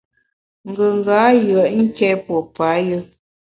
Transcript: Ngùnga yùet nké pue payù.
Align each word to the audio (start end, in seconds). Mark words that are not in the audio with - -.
Ngùnga 0.67 1.19
yùet 1.45 1.71
nké 1.83 2.09
pue 2.23 2.39
payù. 2.55 2.97